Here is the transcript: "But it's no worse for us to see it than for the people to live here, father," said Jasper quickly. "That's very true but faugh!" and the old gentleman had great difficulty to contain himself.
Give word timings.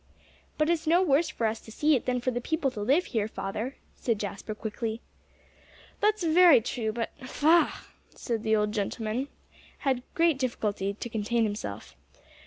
"But 0.57 0.67
it's 0.71 0.87
no 0.87 1.03
worse 1.03 1.29
for 1.29 1.45
us 1.45 1.59
to 1.61 1.71
see 1.71 1.95
it 1.95 2.07
than 2.07 2.19
for 2.21 2.31
the 2.31 2.41
people 2.41 2.71
to 2.71 2.81
live 2.81 3.05
here, 3.05 3.27
father," 3.27 3.75
said 3.95 4.17
Jasper 4.19 4.55
quickly. 4.55 4.99
"That's 5.99 6.23
very 6.23 6.59
true 6.59 6.91
but 6.91 7.11
faugh!" 7.23 7.85
and 8.27 8.43
the 8.43 8.55
old 8.55 8.71
gentleman 8.71 9.27
had 9.85 10.01
great 10.15 10.39
difficulty 10.39 10.95
to 10.95 11.07
contain 11.09 11.43
himself. 11.43 11.95